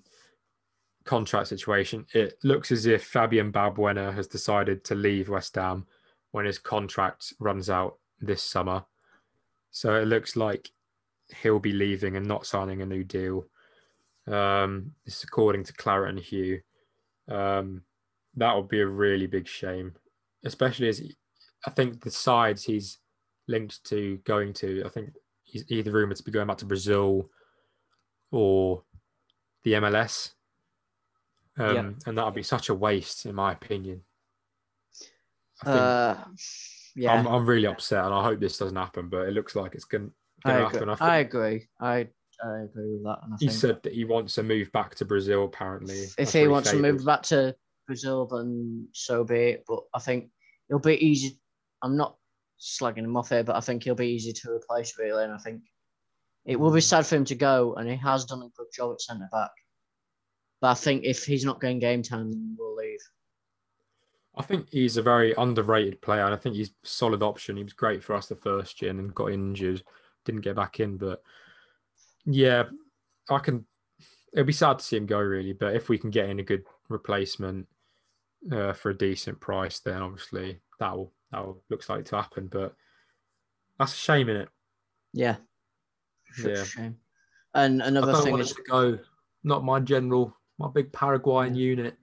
[1.05, 2.07] contract situation.
[2.15, 5.87] It looks as if Fabian Balbuena has decided to leave West Ham
[6.33, 8.85] when his contract runs out this summer.
[9.71, 10.71] So it looks like
[11.43, 13.47] he'll be leaving and not signing a new deal.
[14.27, 16.61] Um, this is according to Claret and Hugh.
[17.29, 17.83] Um,
[18.37, 19.95] that would be a really big shame,
[20.45, 21.17] especially as he,
[21.67, 22.99] I think the sides he's
[23.49, 25.11] linked to going to, I think
[25.45, 27.31] he's either rumored to be going back to Brazil
[28.31, 28.83] or
[29.65, 30.33] the MLS.
[31.59, 31.91] Um, Yeah.
[32.07, 34.03] And that would be such a waste, in my opinion.
[35.63, 36.25] I think Uh,
[36.97, 39.09] yeah, I'm, I'm really upset, and I hope this doesn't happen.
[39.09, 40.11] But it looks like it's going
[40.45, 40.89] to happen.
[40.89, 41.69] I think I agree.
[41.81, 42.09] I
[42.43, 43.19] I agree with that.
[43.23, 45.45] And I he think said that he wants to move back to Brazil.
[45.45, 47.55] Apparently, if That's he wants to move back to
[47.87, 49.65] Brazil, then so be it.
[49.67, 50.31] But I think
[50.69, 51.39] it'll be easy.
[51.83, 52.17] I'm not
[52.61, 55.25] slagging him off here, but I think he'll be easy to replace really.
[55.25, 55.63] And I think
[56.45, 56.85] it will be hmm.
[56.85, 59.51] sad for him to go, and he has done a good job at centre back.
[60.61, 63.01] But I think if he's not getting game time, then we'll leave.
[64.37, 67.57] I think he's a very underrated player, and I think he's a solid option.
[67.57, 69.83] He was great for us the first year, and then got injured,
[70.25, 70.97] didn't get back in.
[70.97, 71.23] But
[72.25, 72.65] yeah,
[73.29, 73.67] I can.
[74.33, 75.53] It'll be sad to see him go, really.
[75.53, 77.67] But if we can get in a good replacement
[78.53, 82.47] uh, for a decent price, then obviously that will that will looks like to happen.
[82.47, 82.75] But
[83.79, 84.49] that's a shame, in it?
[85.13, 85.37] Yeah,
[86.35, 86.65] Such Yeah.
[86.65, 86.97] shame.
[87.55, 88.99] And I another don't thing want is to go.
[89.43, 91.97] Not my general, my big Paraguayan unit.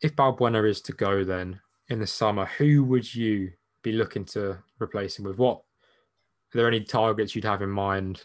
[0.00, 3.50] If Balbuena is to go, then in the summer, who would you
[3.82, 5.38] be looking to replace him with?
[5.38, 8.22] What are there any targets you'd have in mind?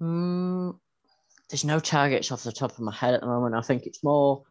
[0.00, 0.78] Mm,
[1.48, 3.54] there's no targets off the top of my head at the moment.
[3.54, 4.42] I think it's more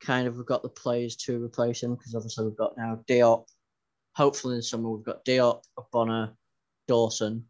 [0.00, 3.46] kind of we've got the players to replace him because obviously we've got now Diop.
[4.14, 6.32] Hopefully in the summer we've got Diop, Bonner,
[6.88, 7.44] Dawson.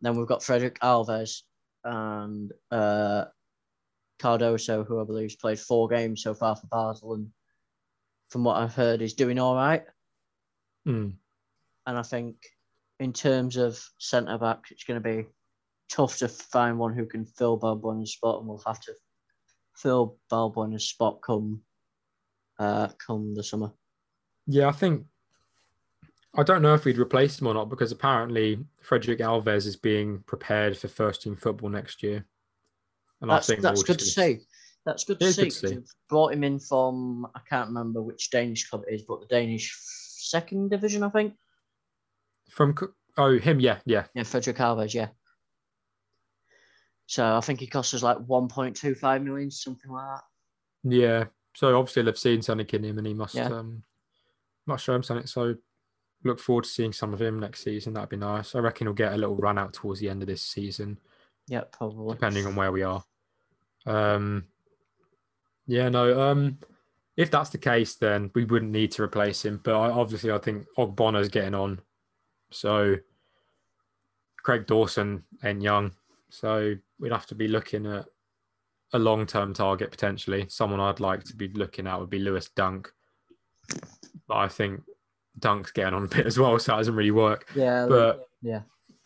[0.00, 1.42] Then we've got Frederik Alves
[1.84, 3.26] and uh,
[4.20, 7.28] Cardoso, who I believe has played four games so far for Basel, and
[8.32, 9.84] from what I've heard, is doing all right.
[10.88, 11.12] Mm.
[11.86, 12.36] And I think
[12.98, 15.26] in terms of centre back, it's going to be
[15.90, 18.94] tough to find one who can fill Balbuena's spot, and we'll have to
[19.76, 21.60] fill Balbuena's spot come
[22.58, 23.70] uh, come the summer.
[24.46, 25.04] Yeah, I think
[26.34, 30.20] I don't know if we'd replace him or not because apparently Frederik Alves is being
[30.26, 32.24] prepared for first team football next year.
[33.20, 34.40] And that's, I think that's good to see.
[34.84, 35.44] That's good to see.
[35.44, 35.78] Good see.
[36.08, 39.78] Brought him in from I can't remember which Danish club it is, but the Danish
[40.18, 41.34] second division, I think.
[42.50, 42.74] From
[43.16, 45.08] oh him, yeah, yeah, yeah, Frederik Alves, yeah.
[47.06, 50.22] So I think he cost us like one point two five million, something like that.
[50.84, 51.24] Yeah.
[51.54, 53.46] So obviously they've seen something in him, and he must yeah.
[53.48, 53.82] um
[54.66, 55.26] must show him something.
[55.26, 55.56] So
[56.24, 57.94] look forward to seeing some of him next season.
[57.94, 58.54] That'd be nice.
[58.54, 60.98] I reckon he'll get a little run out towards the end of this season.
[61.48, 62.14] Yeah, probably.
[62.14, 63.04] Depending on where we are.
[63.86, 64.44] Um,
[65.66, 66.20] yeah, no.
[66.20, 66.58] Um,
[67.16, 69.60] if that's the case, then we wouldn't need to replace him.
[69.62, 71.80] But I, obviously, I think Ogbonna's getting on.
[72.50, 72.96] So
[74.42, 75.92] Craig Dawson and young.
[76.30, 78.06] So we'd have to be looking at
[78.92, 80.46] a long term target potentially.
[80.48, 82.90] Someone I'd like to be looking at would be Lewis Dunk.
[84.26, 84.82] But I think
[85.38, 87.48] Dunk's getting on a bit as well, so that doesn't really work.
[87.54, 88.62] Yeah, but yeah,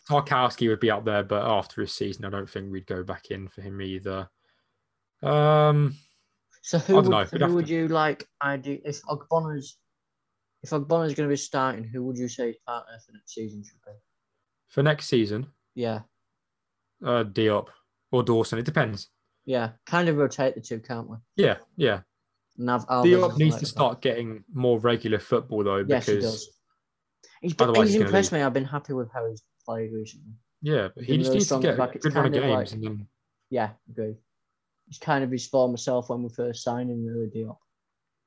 [0.09, 3.31] Tarkowski would be up there, but after his season, I don't think we'd go back
[3.31, 4.29] in for him either.
[5.21, 5.95] Um,
[6.67, 7.73] so who would, know, who would to...
[7.73, 8.27] you like?
[8.41, 9.77] I do if Ogbonna's
[10.63, 13.79] if Ogbonna's going to be starting, who would you say partner for next season should
[13.85, 13.93] be?
[14.67, 16.01] For next season, yeah,
[17.05, 17.67] uh, Diop
[18.11, 18.59] or Dawson.
[18.59, 19.07] It depends.
[19.45, 21.15] Yeah, kind of rotate the two, can't we?
[21.37, 22.01] Yeah, yeah.
[22.57, 26.49] Nav Diop needs to start getting more regular football though, because yes, he does.
[27.41, 28.41] He's, been, he's, he's impressed me.
[28.41, 30.33] I've been happy with how he's played recently.
[30.61, 32.83] Yeah, but he just really needs to get a good run of games like, and
[32.83, 33.07] then.
[33.49, 34.17] Yeah, agree.
[34.87, 37.57] He's kind of his former self when we first signed him, really, Diop.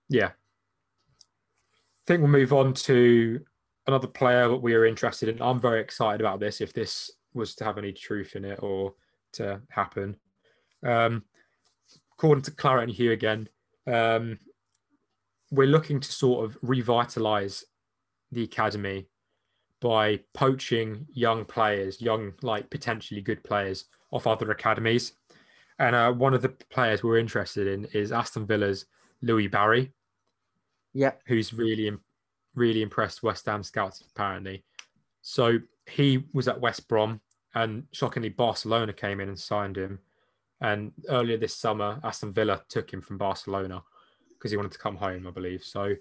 [0.08, 0.28] Yeah.
[0.28, 3.40] I think we'll move on to
[3.86, 5.40] another player that we are interested in.
[5.40, 8.94] I'm very excited about this if this was to have any truth in it or
[9.32, 10.16] to happen.
[10.84, 11.24] Um,
[12.12, 13.48] according to Claret and Hugh again,
[13.86, 14.38] um,
[15.50, 17.64] we're looking to sort of revitalize
[18.32, 19.08] the academy
[19.80, 25.12] by poaching young players, young, like potentially good players off other academies.
[25.80, 28.84] And uh, one of the players we're interested in is Aston Villa's
[29.22, 29.92] Louis Barry.
[30.92, 31.12] Yeah.
[31.26, 31.90] Who's really,
[32.54, 34.62] really impressed West Ham scouts, apparently.
[35.22, 37.22] So he was at West Brom,
[37.54, 39.98] and shockingly, Barcelona came in and signed him.
[40.60, 43.82] And earlier this summer, Aston Villa took him from Barcelona
[44.34, 45.64] because he wanted to come home, I believe.
[45.64, 45.94] So,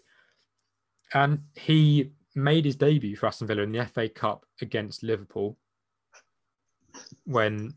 [1.13, 5.57] and he made his debut for Aston Villa in the FA Cup against Liverpool
[7.25, 7.73] when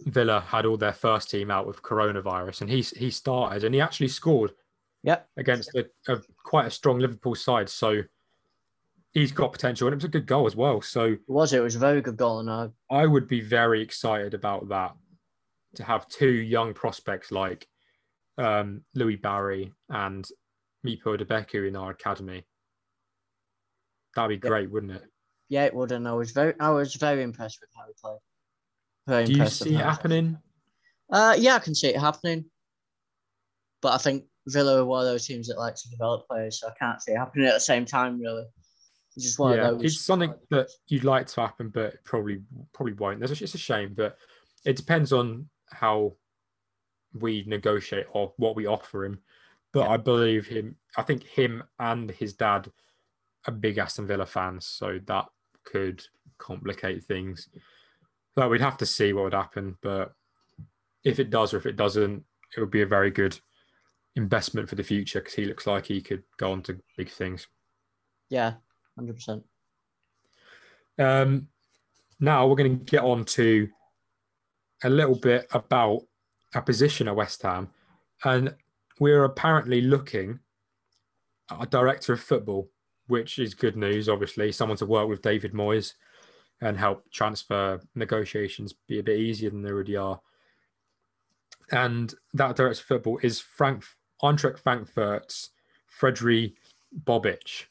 [0.00, 3.80] Villa had all their first team out with coronavirus, and he he started and he
[3.80, 4.52] actually scored.
[5.02, 5.28] Yep.
[5.36, 8.02] Against a, a quite a strong Liverpool side, so
[9.12, 10.80] he's got potential, and it was a good goal as well.
[10.80, 13.82] So it was it was a very good goal, and I I would be very
[13.82, 14.94] excited about that
[15.76, 17.66] to have two young prospects like
[18.38, 20.26] um, Louis Barry and
[20.86, 22.44] Mipo Odubeko in our academy.
[24.14, 25.04] That'd be great, wouldn't it?
[25.48, 25.92] Yeah, it would.
[25.92, 28.18] And I was very, I was very impressed with how he played.
[29.06, 30.38] Very Do you see it happening?
[31.10, 32.46] Uh, yeah, I can see it happening.
[33.82, 36.68] But I think Villa are one of those teams that like to develop players, so
[36.68, 38.18] I can't see it happening at the same time.
[38.18, 38.46] Really,
[39.14, 39.92] it's just one yeah, of those.
[39.92, 43.22] It's something that you'd like to happen, but probably probably won't.
[43.22, 44.16] It's a shame, but
[44.64, 46.14] it depends on how
[47.12, 49.20] we negotiate or what we offer him.
[49.72, 49.90] But yeah.
[49.90, 50.76] I believe him.
[50.96, 52.70] I think him and his dad
[53.46, 55.26] are big Aston Villa fans, so that
[55.64, 56.02] could
[56.38, 57.48] complicate things.
[58.36, 59.76] So we'd have to see what would happen.
[59.82, 60.12] But
[61.04, 62.24] if it does or if it doesn't,
[62.56, 63.38] it would be a very good
[64.16, 67.46] investment for the future because he looks like he could go on to big things.
[68.30, 68.54] Yeah,
[68.96, 69.44] hundred percent.
[70.98, 71.48] Um,
[72.20, 73.68] now we're going to get on to
[74.82, 76.02] a little bit about
[76.54, 77.68] a position at West Ham,
[78.24, 78.54] and
[79.00, 80.38] we're apparently looking
[81.50, 82.70] at a director of football,
[83.08, 84.08] which is good news.
[84.08, 85.94] Obviously, someone to work with David Moyes
[86.60, 90.20] and help transfer negotiations be a bit easier than they already are.
[91.70, 93.84] And that director of football is Frank
[94.22, 95.50] Eintracht Frankfurt's
[95.86, 96.54] Frederick
[97.04, 97.64] Bobic.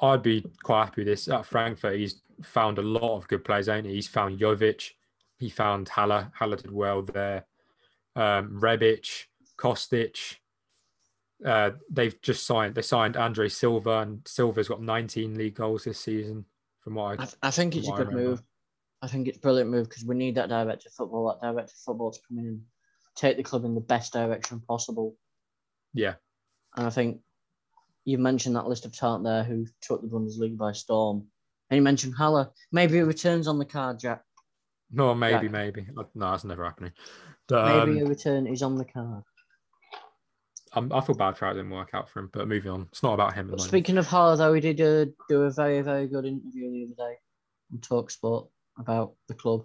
[0.00, 1.28] I'd be quite happy with this.
[1.28, 3.94] At Frankfurt, he's found a lot of good players, ain't he?
[3.94, 4.90] He's found Jovic,
[5.38, 6.32] he found Haller.
[6.38, 7.46] Haller did well there.
[8.16, 9.24] Um, Rebic,
[9.58, 10.36] Kostic,
[11.44, 12.74] Uh, they've just signed.
[12.74, 16.44] They signed Andre Silva, and Silva's got 19 league goals this season.
[16.82, 18.42] From what I, I, I think it's a what I good move.
[19.02, 21.26] I think it's a brilliant move because we need that director of football.
[21.40, 22.62] That director of football to come in and
[23.16, 25.16] take the club in the best direction possible.
[25.92, 26.14] yeah,
[26.76, 27.20] And I think
[28.04, 31.26] you mentioned that list of talent there who took the Bundesliga by storm.
[31.70, 32.50] And you mentioned Haller.
[32.70, 34.22] Maybe it returns on the card, Jack.
[34.90, 35.52] no, maybe, Yeah.
[35.52, 35.86] maybe.
[36.14, 36.92] No, that's never happening.
[37.50, 39.24] Maybe um, a return is on the card.
[40.74, 42.30] I'm, I feel bad for how it didn't work out for him.
[42.32, 43.46] But moving on, it's not about him.
[43.46, 43.68] At the But moment.
[43.68, 47.10] speaking of Haller, though, he did uh, do a very, very good interview the other
[47.10, 47.16] day
[47.72, 49.64] on Talksport about the club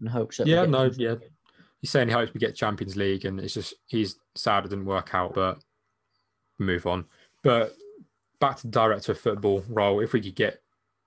[0.00, 1.16] and hopes that we Yeah, no, yeah.
[1.80, 4.86] He's saying he hopes we get Champions League, and it's just he's sad it didn't
[4.86, 5.58] work out, but
[6.58, 7.04] move on.
[7.44, 7.74] But
[8.40, 10.00] back to the director of football role.
[10.00, 10.62] If we could get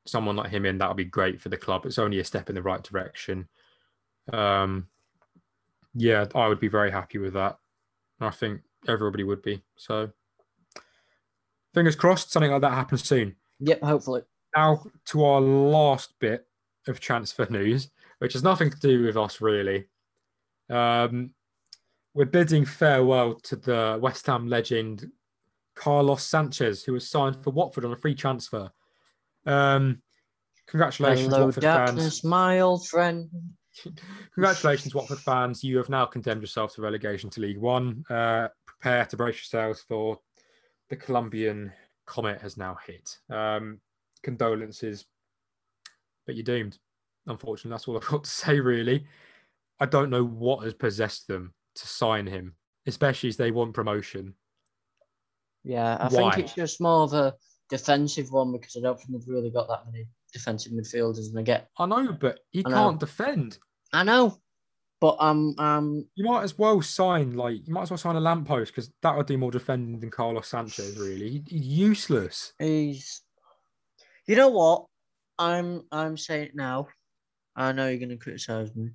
[0.05, 1.85] someone like him in, that would be great for the club.
[1.85, 3.47] It's only a step in the right direction.
[4.31, 4.87] Um,
[5.93, 7.57] yeah, I would be very happy with that.
[8.19, 9.61] I think everybody would be.
[9.75, 10.11] So,
[11.73, 13.35] fingers crossed, something like that happens soon.
[13.59, 14.21] Yep, hopefully.
[14.55, 16.45] Now to our last bit
[16.87, 17.89] of transfer news,
[18.19, 19.85] which has nothing to do with us really.
[20.69, 21.31] Um,
[22.13, 25.09] we're bidding farewell to the West Ham legend
[25.75, 28.69] Carlos Sanchez, who was signed for Watford on a free transfer.
[29.45, 30.01] Um,
[30.67, 32.23] congratulations, Hello, Watford darkness, fans!
[32.23, 33.29] my old friend.
[34.33, 35.63] Congratulations, Watford fans!
[35.63, 38.03] You have now condemned yourself to relegation to League One.
[38.09, 40.19] Uh, prepare to brace yourselves for
[40.89, 41.71] the Colombian
[42.05, 43.17] comet has now hit.
[43.29, 43.79] Um,
[44.23, 45.05] condolences,
[46.25, 46.77] but you're doomed.
[47.27, 48.59] Unfortunately, that's all I've got to say.
[48.59, 49.05] Really,
[49.79, 52.55] I don't know what has possessed them to sign him,
[52.87, 54.33] especially as they want promotion.
[55.63, 56.31] Yeah, I Why?
[56.31, 57.35] think it's just more of a
[57.69, 61.29] defensive one because I don't think they've really got that many defensive midfielders.
[61.29, 63.57] And I get, I know, but he I can't defend.
[63.93, 64.39] I know,
[65.01, 68.21] but um, um, You might as well sign like you might as well sign a
[68.21, 70.97] lamppost because that would do more defending than Carlos Sanchez.
[70.97, 72.53] Really, he's useless.
[72.59, 73.21] he's.
[74.27, 74.85] You know what?
[75.39, 76.87] I'm I'm saying it now.
[77.55, 78.91] I know you're going to criticise me,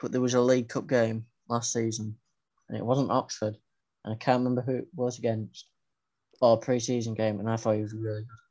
[0.00, 2.16] but there was a League Cup game last season,
[2.68, 3.56] and it wasn't Oxford,
[4.04, 5.66] and I can't remember who it was against,
[6.40, 8.45] or a pre-season game, and I thought he was really good.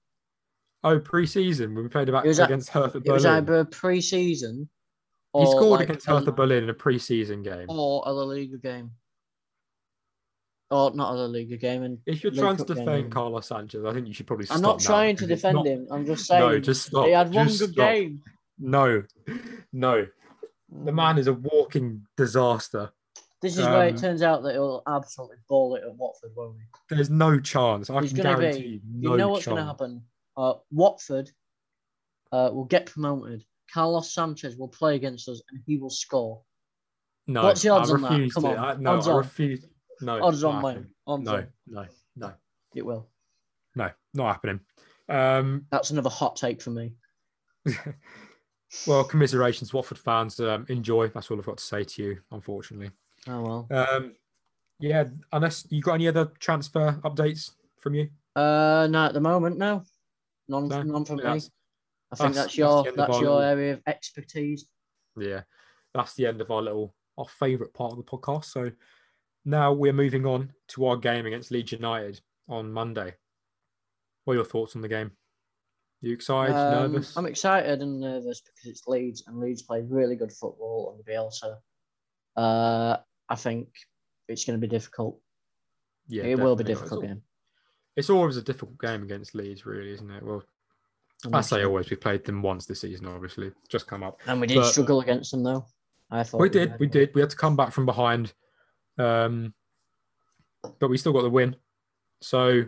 [0.86, 3.38] Oh, pre-season when we played about It was a- against Hertha It was Berlin.
[3.44, 4.70] either pre-season.
[5.38, 7.66] He scored like against a- Hertha Berlin in a pre-season game.
[7.70, 8.92] or a La Liga game.
[10.72, 11.84] Or not a La Liga game.
[11.84, 12.86] And If you're League trying to Cup game.
[12.86, 14.48] defend Carlos Sanchez, I think you should probably.
[14.50, 15.88] I'm not trying to defend not- him.
[15.92, 17.06] I'm just saying No, just stop.
[17.06, 17.92] he had one Just good stop.
[17.94, 18.24] game.
[18.60, 19.04] No,
[19.74, 20.08] no.
[20.84, 22.92] The man is a walking disaster.
[23.42, 26.56] This is where it um, turns out that he'll absolutely ball it at Watford, won't
[26.58, 26.96] he?
[26.96, 27.90] There's no chance.
[27.90, 28.82] I He's can gonna be- guarantee you.
[29.00, 30.02] You No know what's going to happen?
[30.38, 31.30] Uh, Watford
[32.32, 33.44] uh, will get promoted.
[33.74, 36.42] Carlos Sanchez will play against us and he will score.
[37.28, 38.10] No, What's the odds I on that?
[38.12, 38.50] refuse Come to.
[38.50, 39.18] on, I, no, odds I on.
[39.18, 39.66] refuse.
[40.02, 40.64] No, Odds on.
[41.08, 41.48] Odds No, on.
[41.68, 41.86] no,
[42.18, 42.34] no,
[42.76, 43.08] It will.
[43.76, 44.60] no, not happening.
[45.10, 46.94] Um, That's another hot take for me.
[48.88, 50.40] well, commiserations, Watford fans.
[50.40, 51.08] Um, enjoy.
[51.08, 52.18] That's all I've got to say to you.
[52.32, 52.92] Unfortunately.
[53.28, 53.68] Oh well.
[53.72, 54.14] Um,
[54.80, 58.10] yeah, unless you got any other transfer updates from you.
[58.36, 59.84] Uh, no, at the moment, no.
[60.48, 61.24] None, No, none from me.
[61.24, 61.52] I think
[62.18, 64.68] that's- that's, your the that's your little- area of expertise.
[65.18, 65.44] Yeah,
[65.94, 68.46] that's the end of our little our favourite part of the podcast.
[68.46, 68.72] So
[69.46, 73.16] now we're moving on to our game against Leeds United on Monday.
[74.26, 75.12] What are your thoughts on the game?
[76.02, 76.54] You excited?
[76.56, 77.16] Um, nervous?
[77.16, 81.58] I'm excited and nervous because it's Leeds and Leeds play really good football under Bielsa.
[82.36, 82.98] Uh,
[83.30, 83.70] I think
[84.28, 85.20] it's going to be difficult.
[86.08, 87.22] yeah, it will be difficult game.
[87.96, 90.24] It's always a difficult game against Leeds, really, isn't it?
[90.24, 90.44] Well,
[91.34, 91.90] I say always.
[91.90, 94.20] We played them once this season, obviously, just come up.
[94.28, 95.66] And we did but- struggle against them though.
[96.12, 97.14] I thought We did, we did.
[97.16, 98.34] We had to come back from behind,
[99.00, 99.54] um,
[100.80, 101.56] but we still got the win.
[102.22, 102.66] So,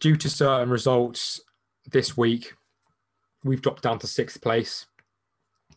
[0.00, 1.40] due to certain results
[1.92, 2.54] this week,
[3.44, 4.86] we've dropped down to sixth place.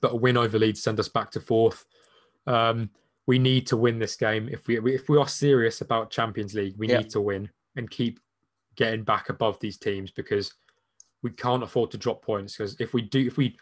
[0.02, 1.86] But a win over Leeds send us back to fourth.
[2.48, 2.90] Um,
[3.28, 6.76] we need to win this game if we if we are serious about Champions League.
[6.78, 6.98] We Yeah.
[7.00, 8.20] need to win and keep
[8.76, 10.54] getting back above these teams because
[11.22, 12.58] we can't afford to drop points.
[12.58, 13.58] Because if we do, if we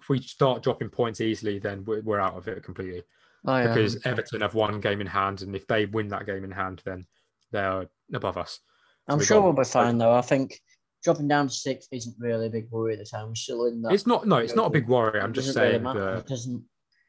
[0.00, 3.02] if we start dropping points easily, then we're, we're out of it completely.
[3.46, 3.68] Oh, yeah.
[3.74, 6.82] Because Everton have one game in hand, and if they win that game in hand,
[6.84, 7.06] then
[7.52, 8.60] they're above us.
[9.08, 10.12] I'm we sure got- we'll be fine though.
[10.14, 10.60] I think
[11.04, 13.28] dropping down to sixth isn't really a big worry at the time.
[13.28, 13.92] We're still in that.
[13.92, 15.20] It's not no, it's not a big worry.
[15.20, 16.04] I'm just really saying matter.
[16.14, 16.62] that It doesn't.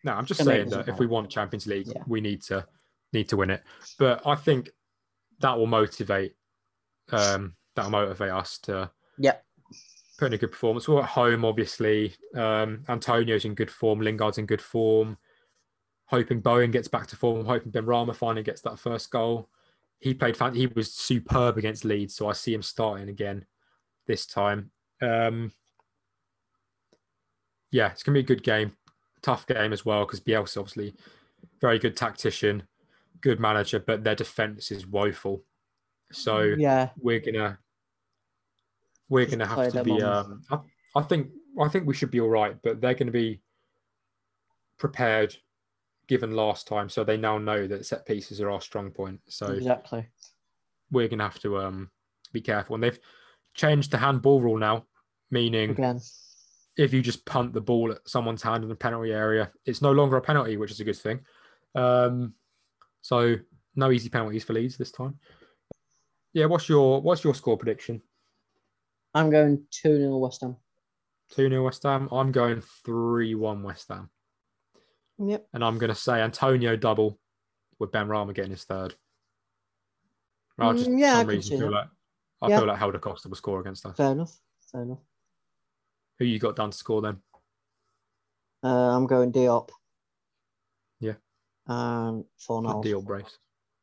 [0.03, 2.03] No, I'm just To me, it saying that if we want Champions League, Yeah.
[2.07, 2.65] we need to
[3.11, 3.63] need to win it.
[3.97, 4.69] But I think
[5.39, 6.35] that will motivate
[7.11, 9.37] um that will motivate us to Yeah.
[10.17, 10.87] put in a good performance.
[10.87, 12.15] We're at home, obviously.
[12.35, 15.17] Um Antonio's in good form, Lingard's in good form.
[16.05, 19.49] Hoping Bowen gets back to form, hoping Benrahma finally gets that first goal.
[20.01, 23.45] he played fan- he was superb against Leeds, so I see him starting again
[24.07, 24.71] this time.
[25.01, 25.51] Um,
[27.71, 28.71] yeah, it's gonna be a good game,
[29.21, 30.95] tough game as well because Bielsa obviously
[31.61, 32.63] very good tactician,
[33.21, 35.43] good manager, but their defense is woeful.
[36.11, 37.59] So Yeah, we're gonna
[39.09, 40.01] we're Just gonna have to be.
[40.01, 40.59] Um, I,
[40.95, 43.41] I think I think we should be all right, but they're to be
[44.77, 45.35] prepared
[46.07, 49.19] given last time, so they now know that set pieces are our strong point.
[49.27, 50.07] So exactly.
[50.91, 51.91] we're to have to um,
[52.33, 52.75] be careful.
[52.75, 52.99] And they've
[53.53, 54.85] changed the handball rule now,
[55.29, 56.01] meaning Again,
[56.77, 59.91] if you just punt the ball at someone's hand in the penalty area, it's no
[59.91, 61.19] longer a penalty, which is a good thing.
[61.75, 62.33] Um,
[63.01, 63.35] so
[63.75, 65.19] no easy penalties for Leeds this time.
[66.33, 68.01] Yeah, what's your what's your score prediction?
[69.13, 70.55] I'm going 2 0 West Ham.
[71.31, 72.07] 2 0 West Ham.
[72.11, 74.09] I'm going 3 1 West Ham.
[75.17, 75.47] Yep.
[75.53, 77.19] And I'm going to say Antonio double
[77.79, 78.95] with Benrahma getting his third.
[80.59, 81.75] I just, Mm, yeah, for I reason, feel that.
[81.75, 81.87] like,
[82.41, 82.57] I Yeah.
[82.59, 83.97] feel like Helder Costa will score against us.
[83.97, 84.37] Fair enough.
[84.71, 84.99] Fair enough.
[86.19, 87.21] Who you got done to score then?
[88.63, 89.69] Uh, I'm going Diop.
[90.99, 91.13] Yeah.
[91.69, 92.83] And Fornals.
[92.83, 93.37] Deal brace.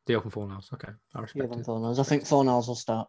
[0.06, 0.72] Deal from Fornals.
[0.74, 0.92] Okay.
[1.14, 1.64] I respect it.
[1.66, 1.98] Fornals.
[1.98, 3.08] I think Fornals will start.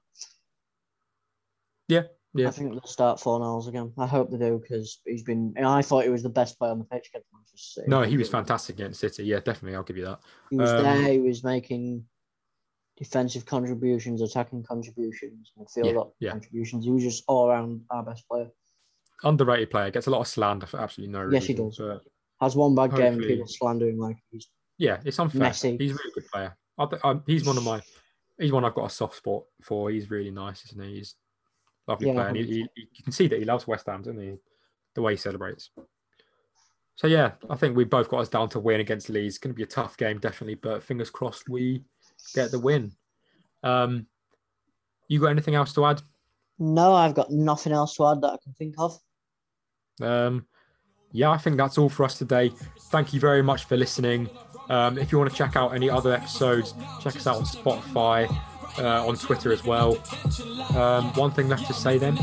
[1.87, 2.03] Yeah.
[2.33, 2.49] Yeah.
[2.49, 3.91] I think they'll start Fornals again.
[3.97, 5.55] I hope they do because he's been.
[5.57, 7.87] I thought he was the best player on the pitch against Manchester City.
[7.89, 9.23] No, he was fantastic against City.
[9.23, 9.75] Yeah, definitely.
[9.75, 10.19] I'll give you that.
[10.51, 11.11] He was Um, there.
[11.13, 12.05] He was making
[12.97, 16.31] defensive contributions, attacking contributions, midfield yeah.
[16.31, 16.85] contributions.
[16.85, 18.49] He was just all around our best player.
[19.23, 19.89] Underrated player.
[19.89, 21.33] Gets a lot of slander for absolutely no reason.
[21.33, 22.01] Yes, he does.
[22.41, 24.47] Has one bad game and Hopefully- people slandering him like he's
[24.77, 25.41] yeah, it's unfair.
[25.41, 25.77] Messy.
[25.77, 26.57] He's a really good player.
[26.77, 27.81] I, I, he's one of my.
[28.39, 29.89] He's one I've got a soft spot for.
[29.89, 30.95] He's really nice, isn't he?
[30.95, 31.15] He's
[31.87, 32.27] a lovely Yeah, player.
[32.27, 34.35] And he, he, you can see that he loves West Ham, doesn't he?
[34.93, 35.71] The way he celebrates.
[36.95, 39.35] So yeah, I think we both got us down to win against Leeds.
[39.35, 41.83] It's going to be a tough game, definitely, but fingers crossed we
[42.33, 42.91] get the win.
[43.63, 44.07] Um,
[45.07, 46.01] you got anything else to add?
[46.59, 48.99] No, I've got nothing else to add that I can think of.
[50.01, 50.47] Um,
[51.11, 52.51] yeah, I think that's all for us today.
[52.89, 54.29] Thank you very much for listening.
[54.69, 58.29] Um, if you want to check out any other episodes, check us out on Spotify,
[58.79, 59.97] uh, on Twitter as well.
[60.75, 62.17] Um, one thing left to say then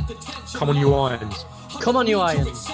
[0.52, 1.44] come on, you Irons.
[1.80, 2.68] Come on, you Irons.